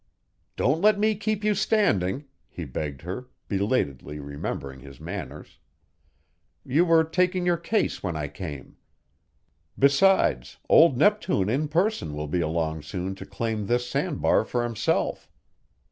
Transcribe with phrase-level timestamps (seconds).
[0.55, 5.59] "Don't let me keep you standing," he begged her, belatedly remembering his manners.
[6.65, 8.77] "You were taking your case when I came.
[9.77, 15.29] Besides, Old Neptune in person will be along soon to claim this sandbar for himself.